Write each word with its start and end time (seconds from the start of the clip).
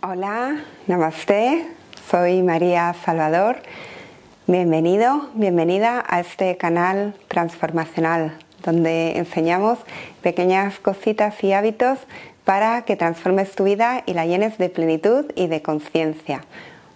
Hola, 0.00 0.62
namaste, 0.86 1.66
soy 2.08 2.44
María 2.44 2.94
Salvador. 3.04 3.56
Bienvenido, 4.46 5.28
bienvenida 5.34 6.04
a 6.06 6.20
este 6.20 6.56
canal 6.56 7.16
transformacional 7.26 8.38
donde 8.64 9.18
enseñamos 9.18 9.80
pequeñas 10.22 10.78
cositas 10.78 11.42
y 11.42 11.52
hábitos 11.52 11.98
para 12.44 12.82
que 12.82 12.94
transformes 12.94 13.56
tu 13.56 13.64
vida 13.64 14.04
y 14.06 14.14
la 14.14 14.24
llenes 14.24 14.56
de 14.56 14.68
plenitud 14.68 15.32
y 15.34 15.48
de 15.48 15.62
conciencia. 15.62 16.44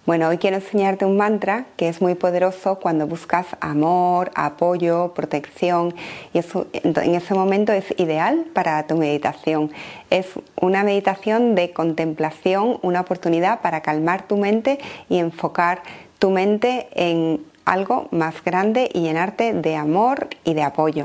Bueno, 0.04 0.28
hoy 0.28 0.38
quiero 0.38 0.56
enseñarte 0.56 1.04
un 1.04 1.16
mantra 1.16 1.66
que 1.76 1.88
es 1.88 2.02
muy 2.02 2.16
poderoso 2.16 2.80
cuando 2.80 3.06
buscas 3.06 3.46
amor, 3.60 4.32
apoyo, 4.34 5.14
protección 5.14 5.94
y 6.34 6.40
en 6.40 7.14
ese 7.14 7.34
momento 7.34 7.72
es 7.72 7.84
ideal 7.98 8.46
para 8.52 8.84
tu 8.88 8.96
meditación. 8.96 9.70
Es 10.10 10.26
una 10.60 10.82
meditación 10.82 11.54
de 11.54 11.70
contemplación, 11.70 12.80
una 12.82 13.02
oportunidad 13.02 13.60
para 13.60 13.80
calmar 13.82 14.26
tu 14.26 14.36
mente 14.38 14.80
y 15.08 15.18
enfocar 15.18 15.84
tu 16.18 16.30
mente 16.30 16.88
en 16.94 17.44
algo 17.64 18.08
más 18.10 18.42
grande 18.44 18.90
y 18.92 19.02
llenarte 19.02 19.52
de 19.52 19.76
amor 19.76 20.28
y 20.44 20.54
de 20.54 20.62
apoyo. 20.62 21.04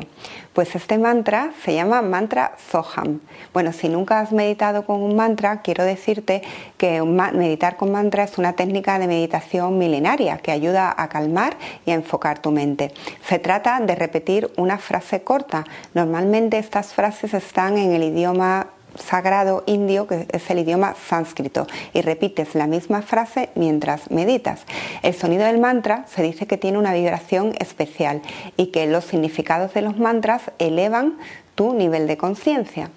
Pues 0.54 0.76
este 0.76 0.98
mantra 0.98 1.52
se 1.64 1.76
llama 1.76 2.02
mantra 2.02 2.54
Soham. 2.72 3.20
Bueno, 3.54 3.74
si 3.74 3.90
nunca 3.90 4.20
has 4.20 4.32
meditado 4.32 4.86
con 4.86 5.02
un 5.02 5.16
mantra, 5.16 5.62
quiero 5.62 5.84
decirte 5.84 6.42
que 6.78 7.02
meditar 7.04 7.78
con 7.78 7.92
mantra 7.92 8.24
es 8.24 8.38
una 8.38 8.54
técnica 8.54 8.98
de 8.98 9.08
meditación 9.08 9.78
milenaria 9.78 10.38
que 10.38 10.52
ayuda 10.52 10.94
a 10.98 11.10
calmar 11.10 11.58
y 11.86 11.92
a 11.92 11.96
enfocar 11.96 12.40
tu 12.40 12.52
mente. 12.52 12.92
Se 13.28 13.38
trata 13.38 13.80
de 13.80 13.94
repetir 13.94 14.52
una 14.58 14.80
frase 14.80 15.22
corta. 15.22 15.64
Normalmente 15.94 16.58
estas 16.58 16.94
frases 16.94 17.34
están 17.36 17.78
en 17.78 17.94
el 17.94 18.04
idioma 18.04 18.68
sagrado 19.00 19.64
indio, 19.66 20.08
que 20.08 20.28
es 20.32 20.50
el 20.50 20.60
idioma 20.60 20.96
sánscrito, 21.08 21.68
y 21.94 22.02
repites 22.02 22.55
la 22.55 22.68
misma 22.68 23.02
frase 23.02 23.50
mientras 23.55 24.10
meditas. 24.12 24.62
El 25.04 25.14
sonido 25.14 25.46
del 25.46 25.60
mantra 25.60 26.05
se 26.08 26.24
dice 26.24 26.48
que 26.48 26.58
tiene 26.58 26.77
una 26.77 26.94
vibración 26.94 27.54
especial 27.60 28.21
y 28.55 28.68
que 28.68 28.88
los 28.88 29.05
significados 29.05 29.74
de 29.74 29.82
los 29.82 29.98
mantras 29.98 30.41
elevan 30.60 31.18
tu 31.55 31.74
nivel 31.74 32.08
de 32.08 32.18
conciencia. 32.18 32.91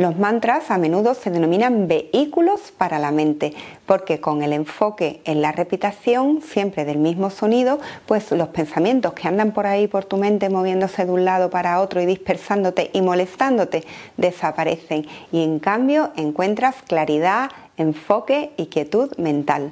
Los 0.00 0.16
mantras 0.16 0.70
a 0.70 0.78
menudo 0.78 1.12
se 1.12 1.30
denominan 1.30 1.86
vehículos 1.86 2.72
para 2.74 2.98
la 2.98 3.10
mente, 3.10 3.52
porque 3.84 4.18
con 4.18 4.42
el 4.42 4.54
enfoque 4.54 5.20
en 5.26 5.42
la 5.42 5.52
repetición 5.52 6.40
siempre 6.40 6.86
del 6.86 6.96
mismo 6.96 7.28
sonido, 7.28 7.78
pues 8.06 8.32
los 8.32 8.48
pensamientos 8.48 9.12
que 9.12 9.28
andan 9.28 9.52
por 9.52 9.66
ahí 9.66 9.88
por 9.88 10.06
tu 10.06 10.16
mente 10.16 10.48
moviéndose 10.48 11.04
de 11.04 11.10
un 11.10 11.26
lado 11.26 11.50
para 11.50 11.82
otro 11.82 12.00
y 12.00 12.06
dispersándote 12.06 12.88
y 12.94 13.02
molestándote 13.02 13.84
desaparecen 14.16 15.06
y 15.32 15.44
en 15.44 15.58
cambio 15.58 16.12
encuentras 16.16 16.76
claridad, 16.88 17.50
enfoque 17.76 18.52
y 18.56 18.68
quietud 18.68 19.14
mental. 19.18 19.68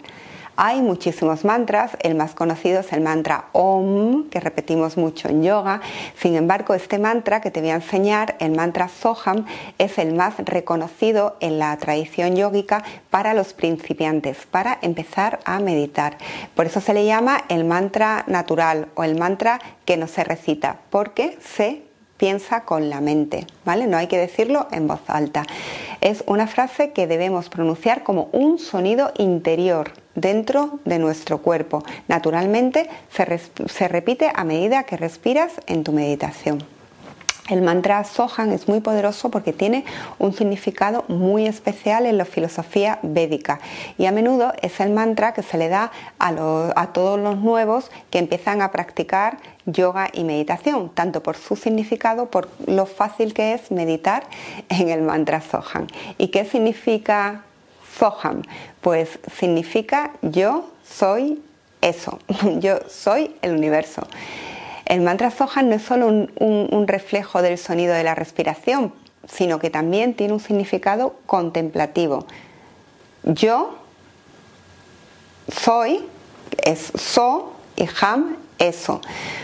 Hay 0.61 0.83
muchísimos 0.83 1.45
mantras, 1.45 1.97
el 2.01 2.17
más 2.17 2.35
conocido 2.35 2.81
es 2.81 2.93
el 2.93 3.01
mantra 3.01 3.45
Om, 3.53 4.29
que 4.29 4.41
repetimos 4.41 4.97
mucho 4.97 5.29
en 5.29 5.45
yoga. 5.45 5.81
Sin 6.17 6.35
embargo, 6.35 6.75
este 6.75 6.99
mantra 6.99 7.41
que 7.41 7.53
te 7.53 7.61
voy 7.61 7.71
a 7.71 7.77
enseñar, 7.77 8.35
el 8.41 8.57
mantra 8.57 8.89
Soham, 8.89 9.47
es 9.79 9.99
el 9.99 10.15
más 10.15 10.35
reconocido 10.39 11.37
en 11.39 11.61
la 11.61 11.77
tradición 11.77 12.35
yógica 12.35 12.83
para 13.09 13.35
los 13.35 13.53
principiantes, 13.53 14.47
para 14.51 14.81
empezar 14.83 15.39
a 15.45 15.61
meditar. 15.61 16.19
Por 16.57 16.67
eso 16.67 16.81
se 16.81 16.93
le 16.93 17.07
llama 17.07 17.45
el 17.49 17.65
mantra 17.65 18.25
natural 18.27 18.89
o 18.97 19.05
el 19.05 19.17
mantra 19.17 19.61
que 19.85 19.97
no 19.97 20.09
se 20.09 20.25
recita, 20.25 20.81
porque 20.91 21.39
se 21.41 21.88
piensa 22.19 22.65
con 22.65 22.91
la 22.91 23.01
mente, 23.01 23.47
¿vale? 23.65 23.87
No 23.87 23.97
hay 23.97 24.09
que 24.09 24.19
decirlo 24.19 24.69
en 24.71 24.87
voz 24.87 25.01
alta. 25.07 25.45
Es 26.03 26.23
una 26.27 26.47
frase 26.47 26.93
que 26.93 27.07
debemos 27.07 27.49
pronunciar 27.49 28.03
como 28.03 28.29
un 28.33 28.59
sonido 28.59 29.13
interior, 29.17 29.93
dentro 30.21 30.81
de 30.85 30.99
nuestro 30.99 31.39
cuerpo. 31.39 31.85
Naturalmente 32.09 32.89
se, 33.11 33.89
repite 33.89 34.31
a 34.35 34.45
medida 34.45 34.85
que 34.85 34.97
respiras 34.97 35.53
en 35.67 35.85
tu 35.85 35.93
meditación. 35.93 36.65
El 37.49 37.63
mantra 37.63 38.05
Sohan 38.05 38.53
es 38.53 38.69
muy 38.69 38.81
poderoso 38.81 39.31
porque 39.31 39.53
tiene 39.53 39.85
un 40.19 40.35
significado 40.35 41.05
muy 41.09 41.47
especial 41.47 42.07
en 42.07 42.19
la 42.19 42.25
filosofía 42.25 42.99
védica 43.03 43.61
y 43.97 44.07
a 44.07 44.13
menudo 44.13 44.53
es 44.61 44.81
el 44.81 44.91
mantra 44.91 45.33
que 45.33 45.43
se 45.43 45.57
le 45.57 45.69
da 45.69 45.91
a, 46.19 46.87
todos 46.93 47.19
los 47.19 47.39
nuevos 47.39 47.91
que 48.11 48.19
empiezan 48.19 48.61
a 48.63 48.71
practicar 48.71 49.39
yoga 49.67 50.09
y 50.13 50.25
meditación, 50.25 50.91
tanto 50.91 51.23
por 51.23 51.37
su 51.37 51.57
significado, 51.57 52.27
por 52.27 52.49
lo 52.67 52.87
fácil 52.87 53.35
que 53.35 53.55
es 53.55 53.71
meditar 53.71 54.25
en 54.69 54.89
el 54.89 55.03
mantra 55.03 55.41
Sohan. 55.41 55.87
¿Y 56.19 56.29
qué 56.29 56.45
significa 56.45 57.43
Soham, 57.99 58.43
pues 58.81 59.19
significa 59.37 60.13
yo 60.23 60.71
soy 60.85 61.43
eso, 61.81 62.19
yo 62.61 62.79
soy 62.89 63.35
el 63.43 63.53
universo. 63.53 64.03
El 64.89 65.03
mantra 65.03 65.31
Soham 65.31 65.69
no 65.69 65.75
es 65.77 65.83
solo 65.83 66.07
un, 66.07 66.85
reflejo 66.89 67.43
del 67.43 67.59
sonido 67.59 67.93
de 67.93 68.03
la 68.03 68.15
respiración, 68.15 68.95
sino 69.29 69.59
que 69.59 69.69
también 69.69 70.15
tiene 70.15 70.33
un 70.33 70.41
significado 70.41 71.15
contemplativo. 71.27 72.25
Yo 73.23 73.77
soy, 75.53 76.07
es 76.65 76.91
so 76.99 77.53
y 77.77 77.87
ham, 78.01 78.39
eso. 78.59 79.03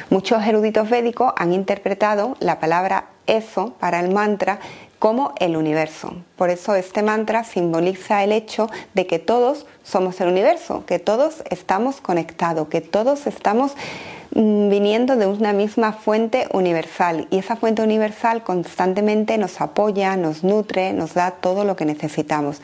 Muchos 0.09 0.43
eruditos 0.47 0.88
védicos 0.88 1.34
han 1.37 1.53
interpretado 1.53 2.38
la 2.41 2.59
palabra 2.59 3.05
eso 3.26 3.75
para 3.78 4.00
el 4.00 4.12
mantra 4.12 4.61
como 4.99 5.34
el 5.38 5.59
universo. 5.59 6.16
Por 6.37 6.49
eso 6.49 6.75
este 6.75 7.03
mantra 7.03 7.44
simboliza 7.44 8.25
el 8.25 8.32
hecho 8.32 8.71
de 8.94 9.06
que 9.06 9.19
todos 9.19 9.66
somos 9.82 10.19
el 10.22 10.28
universo, 10.28 10.87
que 10.87 10.99
todos 10.99 11.43
estamos 11.50 12.00
conectados, 12.00 12.69
que 12.69 12.81
todos 12.81 13.26
estamos 13.26 13.72
viniendo 14.34 15.15
de 15.15 15.27
una 15.27 15.53
misma 15.53 15.93
fuente 15.93 16.49
universal 16.53 17.28
y 17.31 17.39
esa 17.39 17.55
fuente 17.55 17.83
universal 17.83 18.43
constantemente 18.43 19.39
nos 19.39 19.61
apoya, 19.61 20.17
nos 20.17 20.43
nutre, 20.43 20.93
nos 20.93 21.15
da 21.15 21.31
todo 21.31 21.65
lo 21.65 21.77
que 21.77 21.84
necesitamos. 21.84 22.61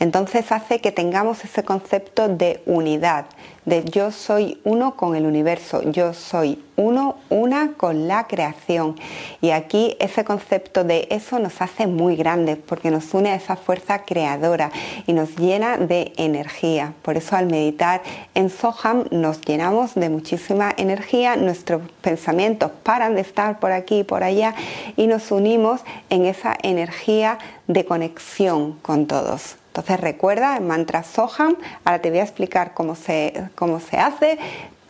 Entonces 0.00 0.52
hace 0.52 0.80
que 0.80 0.92
tengamos 0.92 1.42
ese 1.44 1.64
concepto 1.64 2.28
de 2.28 2.62
unidad, 2.66 3.24
de 3.64 3.82
yo 3.84 4.10
soy 4.10 4.60
uno 4.64 4.96
con 4.96 5.16
el 5.16 5.24
universo, 5.24 5.82
yo 5.90 6.12
soy 6.12 6.62
uno, 6.76 7.16
una 7.30 7.72
con 7.76 8.08
la 8.08 8.26
creación. 8.26 8.96
Y 9.40 9.50
aquí 9.50 9.96
ese 10.00 10.24
concepto 10.24 10.84
de 10.84 11.06
eso 11.10 11.38
nos 11.38 11.62
hace 11.62 11.86
muy 11.86 12.16
grandes 12.16 12.58
porque 12.58 12.90
nos 12.90 13.14
une 13.14 13.30
a 13.30 13.36
esa 13.36 13.56
fuerza 13.56 14.00
creadora 14.02 14.70
y 15.06 15.14
nos 15.14 15.36
llena 15.36 15.78
de 15.78 16.12
energía. 16.16 16.92
Por 17.02 17.16
eso 17.16 17.36
al 17.36 17.46
meditar 17.46 18.02
en 18.34 18.50
Soham 18.50 19.04
nos 19.10 19.40
llenamos 19.40 19.94
de 19.94 20.10
muchísima 20.10 20.74
energía 20.76 21.13
nuestros 21.36 21.82
pensamientos 22.00 22.70
paran 22.82 23.14
de 23.14 23.20
estar 23.20 23.60
por 23.60 23.70
aquí 23.70 24.00
y 24.00 24.04
por 24.04 24.24
allá 24.24 24.54
y 24.96 25.06
nos 25.06 25.30
unimos 25.30 25.80
en 26.10 26.26
esa 26.26 26.56
energía 26.62 27.38
de 27.68 27.84
conexión 27.84 28.72
con 28.80 29.06
todos. 29.06 29.56
Entonces 29.68 30.00
recuerda 30.00 30.56
el 30.56 30.64
mantra 30.64 31.04
Soham, 31.04 31.56
ahora 31.84 32.00
te 32.00 32.10
voy 32.10 32.18
a 32.18 32.22
explicar 32.22 32.74
cómo 32.74 32.96
se, 32.96 33.48
cómo 33.54 33.80
se 33.80 33.96
hace, 33.96 34.38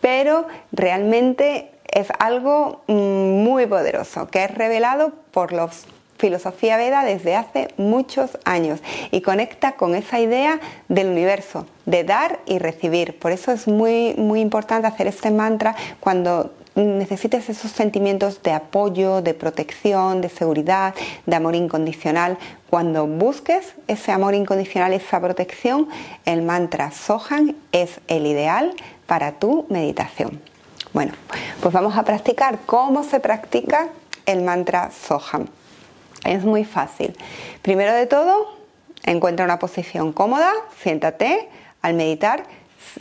pero 0.00 0.46
realmente 0.72 1.70
es 1.90 2.08
algo 2.18 2.82
mm, 2.86 2.92
muy 2.92 3.66
poderoso 3.66 4.26
que 4.28 4.44
es 4.44 4.50
revelado 4.50 5.12
por 5.30 5.52
los 5.52 5.84
filosofía 6.24 6.78
Veda 6.78 7.04
desde 7.04 7.36
hace 7.36 7.68
muchos 7.76 8.38
años 8.46 8.80
y 9.10 9.20
conecta 9.20 9.72
con 9.72 9.94
esa 9.94 10.20
idea 10.20 10.58
del 10.88 11.08
universo, 11.08 11.66
de 11.84 12.02
dar 12.02 12.40
y 12.46 12.58
recibir. 12.58 13.18
Por 13.18 13.30
eso 13.30 13.52
es 13.52 13.68
muy, 13.68 14.14
muy 14.14 14.40
importante 14.40 14.86
hacer 14.86 15.06
este 15.06 15.30
mantra 15.30 15.76
cuando 16.00 16.54
necesites 16.76 17.50
esos 17.50 17.72
sentimientos 17.72 18.42
de 18.42 18.52
apoyo, 18.52 19.20
de 19.20 19.34
protección, 19.34 20.22
de 20.22 20.30
seguridad, 20.30 20.94
de 21.26 21.36
amor 21.36 21.56
incondicional. 21.56 22.38
Cuando 22.70 23.06
busques 23.06 23.74
ese 23.86 24.10
amor 24.10 24.34
incondicional, 24.34 24.94
esa 24.94 25.20
protección, 25.20 25.90
el 26.24 26.40
mantra 26.40 26.90
Sohan 26.90 27.54
es 27.70 28.00
el 28.08 28.24
ideal 28.24 28.74
para 29.04 29.32
tu 29.32 29.66
meditación. 29.68 30.40
Bueno, 30.94 31.12
pues 31.60 31.74
vamos 31.74 31.98
a 31.98 32.02
practicar 32.02 32.60
cómo 32.64 33.04
se 33.04 33.20
practica 33.20 33.88
el 34.24 34.40
mantra 34.40 34.90
Sohan. 34.90 35.50
Es 36.24 36.44
muy 36.44 36.64
fácil. 36.64 37.16
Primero 37.62 37.92
de 37.92 38.06
todo, 38.06 38.56
encuentra 39.04 39.44
una 39.44 39.58
posición 39.58 40.12
cómoda, 40.12 40.52
siéntate 40.82 41.48
al 41.82 41.94
meditar 41.94 42.44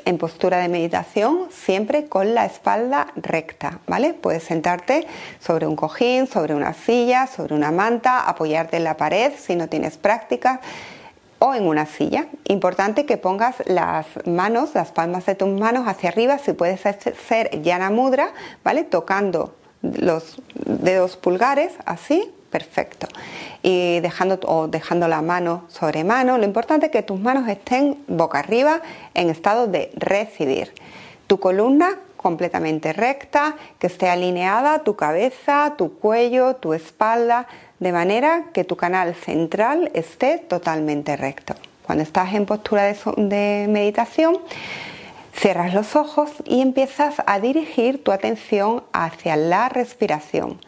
en 0.06 0.18
postura 0.18 0.58
de 0.58 0.70
meditación 0.70 1.48
siempre 1.52 2.08
con 2.08 2.34
la 2.34 2.46
espalda 2.46 3.08
recta, 3.16 3.80
¿vale? 3.88 4.14
Puedes 4.14 4.44
sentarte 4.44 5.08
sobre 5.40 5.68
un 5.68 5.76
cojín, 5.76 6.28
sobre 6.28 6.56
una 6.56 6.74
silla, 6.74 7.28
sobre 7.28 7.56
una 7.56 7.72
manta, 7.72 8.28
apoyarte 8.28 8.78
en 8.78 8.84
la 8.84 8.98
pared 8.98 9.34
si 9.38 9.56
no 9.56 9.68
tienes 9.68 9.98
práctica 9.98 10.62
o 11.40 11.54
en 11.54 11.68
una 11.68 11.86
silla. 11.86 12.28
Importante 12.46 13.06
que 13.06 13.18
pongas 13.18 13.56
las 13.66 14.06
manos, 14.26 14.74
las 14.74 14.92
palmas 14.92 15.26
de 15.26 15.36
tus 15.36 15.50
manos 15.50 15.88
hacia 15.88 16.10
arriba, 16.10 16.38
si 16.40 16.54
puedes 16.54 16.86
hacer 16.86 17.62
yana 17.62 17.90
mudra, 17.90 18.32
¿vale? 18.64 18.84
Tocando 18.84 19.56
los 19.82 20.42
dedos 20.66 21.18
pulgares 21.18 21.74
así 21.86 22.34
perfecto. 22.54 23.08
Y 23.64 24.00
dejando, 24.02 24.40
o 24.46 24.68
dejando 24.68 25.08
la 25.08 25.24
mano 25.24 25.66
sobre 25.70 26.04
mano, 26.04 26.38
lo 26.38 26.46
importante 26.46 26.86
es 26.86 26.92
que 26.92 27.02
tus 27.02 27.20
manos 27.20 27.50
estén 27.50 27.98
boca 28.08 28.38
arriba 28.38 28.82
en 29.16 29.32
estado 29.32 29.66
de 29.66 29.92
recibir. 29.96 30.72
Tu 31.26 31.40
columna 31.40 31.98
completamente 32.16 32.94
recta, 32.94 33.56
que 33.80 33.88
esté 33.88 34.08
alineada 34.08 34.84
tu 34.84 34.96
cabeza, 34.96 35.74
tu 35.78 35.98
cuello, 35.98 36.56
tu 36.56 36.74
espalda, 36.74 37.48
de 37.80 37.92
manera 37.92 38.46
que 38.54 38.64
tu 38.64 38.78
canal 38.78 39.16
central 39.16 39.90
esté 39.96 40.38
totalmente 40.38 41.18
recto. 41.18 41.56
Cuando 41.86 42.04
estás 42.04 42.36
en 42.36 42.46
postura 42.46 42.84
de, 43.18 43.66
meditación, 43.68 44.38
cierras 45.36 45.74
los 45.74 45.96
ojos 45.96 46.30
y 46.46 46.62
empiezas 46.62 47.16
a 47.26 47.40
dirigir 47.40 48.04
tu 48.04 48.12
atención 48.12 48.84
hacia 48.94 49.36
la 49.36 49.68
respiración, 49.70 50.60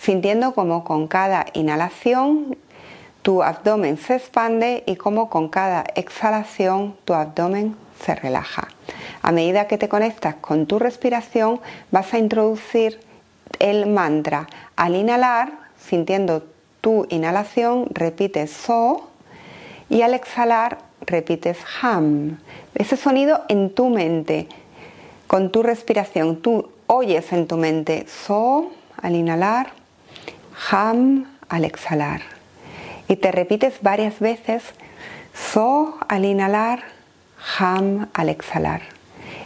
sintiendo 0.00 0.54
como 0.54 0.84
con 0.84 1.08
cada 1.08 1.46
inhalación 1.52 2.56
tu 3.22 3.42
abdomen 3.42 3.98
se 3.98 4.16
expande 4.16 4.84
y 4.86 4.96
como 4.96 5.28
con 5.28 5.48
cada 5.48 5.84
exhalación 5.94 6.96
tu 7.04 7.14
abdomen 7.14 7.76
se 8.02 8.14
relaja. 8.14 8.68
A 9.22 9.32
medida 9.32 9.66
que 9.66 9.76
te 9.76 9.88
conectas 9.88 10.36
con 10.36 10.66
tu 10.66 10.78
respiración, 10.78 11.60
vas 11.90 12.14
a 12.14 12.18
introducir 12.18 13.00
el 13.58 13.86
mantra. 13.86 14.46
Al 14.76 14.94
inhalar, 14.94 15.52
sintiendo 15.78 16.44
tu 16.80 17.06
inhalación, 17.10 17.86
repites 17.90 18.50
so 18.50 19.10
y 19.90 20.02
al 20.02 20.14
exhalar 20.14 20.78
repites 21.00 21.58
ham. 21.82 22.38
Ese 22.74 22.96
sonido 22.96 23.42
en 23.48 23.74
tu 23.74 23.88
mente, 23.88 24.48
con 25.26 25.50
tu 25.50 25.62
respiración, 25.62 26.36
tú 26.40 26.70
oyes 26.86 27.32
en 27.32 27.46
tu 27.46 27.56
mente 27.56 28.06
so 28.08 28.70
al 29.02 29.14
inhalar, 29.14 29.72
ham 30.70 31.26
al 31.48 31.64
exhalar. 31.64 32.22
Y 33.08 33.16
te 33.16 33.32
repites 33.32 33.82
varias 33.82 34.20
veces 34.20 34.62
so 35.34 35.98
al 36.08 36.24
inhalar, 36.24 36.82
ham 37.58 38.08
al 38.12 38.28
exhalar. 38.28 38.82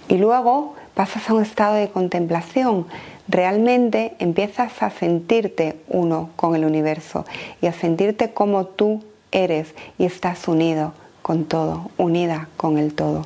Y 0.08 0.18
luego 0.18 0.74
pasas 0.94 1.28
a 1.28 1.34
un 1.34 1.42
estado 1.42 1.74
de 1.74 1.90
contemplación. 1.90 2.86
Realmente 3.28 4.14
empiezas 4.18 4.82
a 4.82 4.90
sentirte 4.90 5.80
uno 5.88 6.30
con 6.36 6.54
el 6.54 6.64
universo 6.64 7.24
y 7.60 7.66
a 7.66 7.72
sentirte 7.72 8.32
como 8.32 8.66
tú 8.66 9.04
eres 9.30 9.74
y 9.98 10.04
estás 10.04 10.48
unido 10.48 10.92
con 11.22 11.44
todo, 11.44 11.90
unida 11.98 12.48
con 12.56 12.78
el 12.78 12.94
todo. 12.94 13.24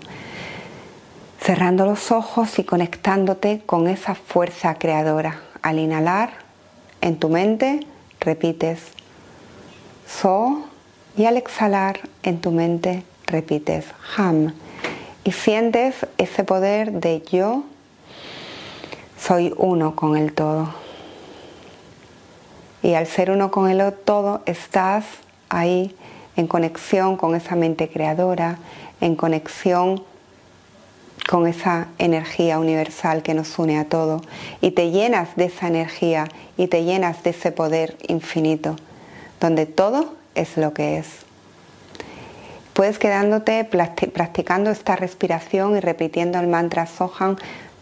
Cerrando 1.40 1.86
los 1.86 2.10
ojos 2.12 2.58
y 2.58 2.64
conectándote 2.64 3.62
con 3.64 3.88
esa 3.88 4.14
fuerza 4.14 4.74
creadora. 4.74 5.40
Al 5.62 5.78
inhalar, 5.78 6.45
en 7.00 7.18
tu 7.18 7.28
mente 7.28 7.80
repites 8.20 8.80
So 10.06 10.64
y 11.16 11.24
al 11.24 11.36
exhalar, 11.36 12.00
en 12.22 12.40
tu 12.40 12.50
mente 12.50 13.02
repites 13.26 13.86
Ham. 14.16 14.54
Y 15.24 15.32
sientes 15.32 16.06
ese 16.18 16.44
poder 16.44 16.92
de 16.92 17.22
yo 17.30 17.64
soy 19.18 19.52
uno 19.56 19.96
con 19.96 20.16
el 20.16 20.32
todo. 20.32 20.68
Y 22.82 22.94
al 22.94 23.06
ser 23.06 23.30
uno 23.30 23.50
con 23.50 23.68
el 23.68 23.92
todo, 23.92 24.42
estás 24.46 25.04
ahí 25.48 25.96
en 26.36 26.46
conexión 26.46 27.16
con 27.16 27.34
esa 27.34 27.56
mente 27.56 27.88
creadora, 27.88 28.58
en 29.00 29.16
conexión 29.16 30.04
con 31.28 31.46
esa 31.46 31.88
energía 31.98 32.58
universal 32.58 33.22
que 33.22 33.34
nos 33.34 33.58
une 33.58 33.78
a 33.78 33.88
todo 33.88 34.22
y 34.60 34.70
te 34.70 34.90
llenas 34.90 35.34
de 35.36 35.46
esa 35.46 35.68
energía 35.68 36.28
y 36.56 36.68
te 36.68 36.84
llenas 36.84 37.22
de 37.22 37.30
ese 37.30 37.52
poder 37.52 37.96
infinito, 38.08 38.76
donde 39.40 39.66
todo 39.66 40.14
es 40.34 40.56
lo 40.56 40.72
que 40.72 40.98
es. 40.98 41.08
Puedes 42.72 42.98
quedándote 42.98 43.64
practicando 43.64 44.70
esta 44.70 44.96
respiración 44.96 45.76
y 45.76 45.80
repitiendo 45.80 46.38
el 46.38 46.46
mantra 46.46 46.86
Soham 46.86 47.36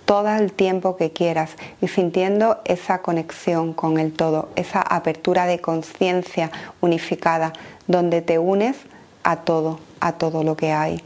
todo 0.05 0.29
el 0.29 0.53
tiempo 0.53 0.97
que 0.97 1.13
quieras 1.13 1.51
y 1.81 1.89
sintiendo 1.89 2.59
esa 2.65 3.03
conexión 3.03 3.73
con 3.73 3.99
el 3.99 4.13
todo, 4.13 4.51
esa 4.55 4.81
apertura 4.83 5.47
de 5.47 5.61
conciencia 5.61 6.51
unificada, 6.81 7.53
donde 7.87 8.23
te 8.23 8.39
unes 8.39 8.77
a 9.25 9.37
todo, 9.37 9.81
a 10.01 10.13
todo 10.13 10.45
lo 10.45 10.57
que 10.57 10.73
hay. 10.73 11.03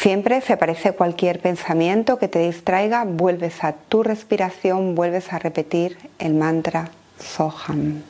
Siempre 0.00 0.40
se 0.40 0.52
aparece 0.52 0.92
cualquier 0.92 1.40
pensamiento 1.40 2.18
que 2.18 2.28
te 2.28 2.40
distraiga, 2.40 3.04
vuelves 3.04 3.64
a 3.64 3.72
tu 3.72 4.02
respiración, 4.02 4.94
vuelves 4.94 5.32
a 5.32 5.38
repetir 5.38 5.96
el 6.18 6.34
mantra 6.34 6.90
Soham. 7.18 8.02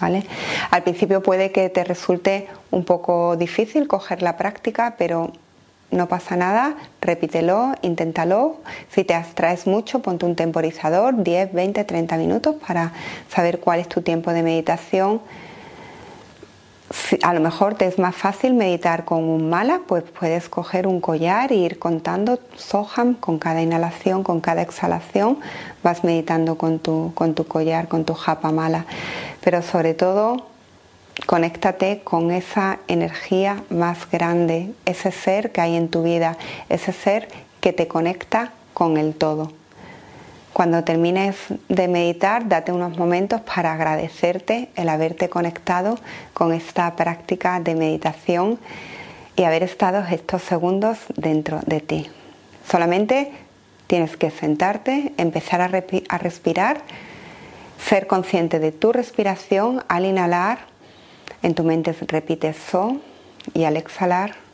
¿Vale? 0.00 0.24
Al 0.70 0.82
principio 0.82 1.22
puede 1.22 1.52
que 1.52 1.68
te 1.68 1.84
resulte 1.84 2.48
un 2.70 2.84
poco 2.84 3.36
difícil 3.36 3.86
coger 3.86 4.22
la 4.22 4.36
práctica, 4.36 4.94
pero 4.96 5.32
no 5.90 6.06
pasa 6.06 6.36
nada, 6.36 6.76
repítelo, 7.00 7.74
inténtalo. 7.82 8.56
Si 8.90 9.04
te 9.04 9.14
abstraes 9.14 9.66
mucho, 9.66 10.00
ponte 10.00 10.26
un 10.26 10.36
temporizador, 10.36 11.22
10, 11.22 11.52
20, 11.52 11.84
30 11.84 12.16
minutos 12.16 12.56
para 12.66 12.92
saber 13.28 13.60
cuál 13.60 13.80
es 13.80 13.88
tu 13.88 14.02
tiempo 14.02 14.32
de 14.32 14.42
meditación. 14.42 15.20
A 17.22 17.34
lo 17.34 17.40
mejor 17.40 17.74
te 17.74 17.86
es 17.86 17.98
más 17.98 18.14
fácil 18.14 18.54
meditar 18.54 19.04
con 19.04 19.24
un 19.24 19.50
mala, 19.50 19.80
pues 19.86 20.04
puedes 20.04 20.48
coger 20.48 20.86
un 20.86 21.00
collar 21.00 21.52
e 21.52 21.56
ir 21.56 21.78
contando 21.78 22.38
soham 22.56 23.14
con 23.14 23.38
cada 23.38 23.60
inhalación, 23.60 24.22
con 24.22 24.40
cada 24.40 24.62
exhalación, 24.62 25.38
vas 25.82 26.04
meditando 26.04 26.56
con 26.56 26.78
tu, 26.78 27.12
con 27.14 27.34
tu 27.34 27.46
collar, 27.46 27.88
con 27.88 28.04
tu 28.04 28.14
japa 28.14 28.52
mala. 28.52 28.86
Pero 29.40 29.62
sobre 29.62 29.94
todo 29.94 30.46
Conéctate 31.26 32.00
con 32.04 32.30
esa 32.30 32.78
energía 32.86 33.64
más 33.70 34.08
grande, 34.10 34.72
ese 34.84 35.10
ser 35.10 35.50
que 35.50 35.60
hay 35.60 35.76
en 35.76 35.88
tu 35.88 36.02
vida, 36.02 36.38
ese 36.68 36.92
ser 36.92 37.28
que 37.60 37.72
te 37.72 37.88
conecta 37.88 38.52
con 38.72 38.96
el 38.96 39.14
todo. 39.14 39.52
Cuando 40.58 40.82
termines 40.82 41.36
de 41.68 41.86
meditar, 41.86 42.48
date 42.48 42.72
unos 42.72 42.98
momentos 42.98 43.40
para 43.42 43.74
agradecerte 43.74 44.70
el 44.74 44.88
haberte 44.88 45.28
conectado 45.28 45.96
con 46.34 46.52
esta 46.52 46.96
práctica 46.96 47.60
de 47.60 47.76
meditación 47.76 48.58
y 49.36 49.44
haber 49.44 49.62
estado 49.62 50.04
estos 50.10 50.42
segundos 50.42 50.98
dentro 51.14 51.60
de 51.64 51.78
ti. 51.78 52.10
Solamente 52.68 53.30
tienes 53.86 54.16
que 54.16 54.32
sentarte, 54.32 55.12
empezar 55.16 55.60
a, 55.60 55.68
respirar, 55.68 56.80
ser 57.80 58.08
consciente 58.08 58.58
de 58.58 58.72
tu 58.72 58.92
respiración 58.92 59.84
al 59.86 60.06
inhalar 60.06 60.58
en 61.40 61.54
tu 61.54 61.62
mente 61.62 61.92
repites 61.92 62.56
so 62.56 62.96
y 63.54 63.62
al 63.62 63.76
exhalar 63.76 64.47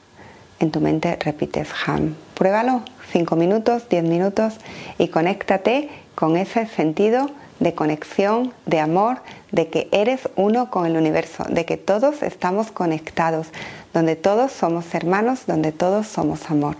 en 0.61 0.71
tu 0.71 0.81
mente 0.81 1.17
repites 1.21 1.69
ham. 1.87 2.15
Pruébalo 2.35 2.83
5 3.13 3.37
minutos, 3.37 3.89
10 3.89 4.05
minutos 4.05 4.55
y 4.99 5.09
conéctate 5.09 5.89
con 6.15 6.37
ese 6.37 6.67
sentido 6.67 7.31
de 7.61 7.75
conexión, 7.75 8.53
de 8.67 8.81
amor, 8.81 9.19
de 9.53 9.69
que 9.69 9.89
eres 9.93 10.29
uno 10.37 10.71
con 10.71 10.87
el 10.87 10.97
universo, 10.97 11.45
de 11.49 11.65
que 11.65 11.77
todos 11.77 12.23
estamos 12.23 12.71
conectados, 12.71 13.49
donde 13.93 14.17
todos 14.17 14.53
somos 14.53 14.93
hermanos, 14.95 15.47
donde 15.47 15.73
todos 15.73 16.07
somos 16.07 16.51
amor. 16.51 16.77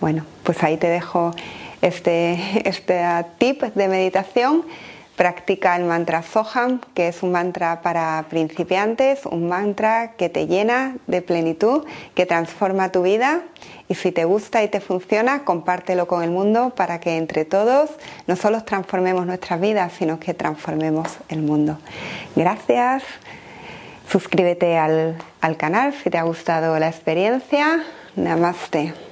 Bueno, 0.00 0.24
pues 0.42 0.62
ahí 0.62 0.78
te 0.78 0.88
dejo 0.88 1.32
este, 1.82 2.38
este 2.68 3.04
tip 3.38 3.62
de 3.62 3.88
meditación 3.88 4.64
Practica 5.20 5.76
el 5.76 5.84
mantra 5.84 6.22
Soham, 6.22 6.80
que 6.94 7.08
es 7.08 7.22
un 7.22 7.32
mantra 7.32 7.82
para 7.82 8.24
principiantes, 8.30 9.26
un 9.26 9.50
mantra 9.50 10.12
que 10.12 10.30
te 10.30 10.46
llena 10.46 10.96
de 11.08 11.20
plenitud, 11.20 11.84
que 12.14 12.24
transforma 12.24 12.90
tu 12.90 13.02
vida. 13.02 13.42
Y 13.86 13.96
si 13.96 14.12
te 14.12 14.24
gusta 14.24 14.62
y 14.62 14.68
te 14.68 14.80
funciona, 14.80 15.44
compártelo 15.44 16.06
con 16.06 16.22
el 16.22 16.30
mundo 16.30 16.72
para 16.74 17.00
que 17.00 17.18
entre 17.18 17.44
todos 17.44 17.90
no 18.26 18.34
solo 18.34 18.64
transformemos 18.64 19.26
nuestras 19.26 19.60
vidas, 19.60 19.92
sino 19.92 20.18
que 20.18 20.32
transformemos 20.32 21.18
el 21.28 21.42
mundo. 21.42 21.76
Gracias. 22.34 23.02
Suscríbete 24.08 24.78
al, 24.78 25.18
al 25.42 25.58
canal 25.58 25.92
si 26.02 26.08
te 26.08 26.16
ha 26.16 26.22
gustado 26.22 26.78
la 26.78 26.88
experiencia. 26.88 27.84
Namaste. 28.16 29.09